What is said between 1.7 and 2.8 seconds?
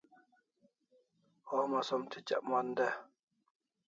som tichak mon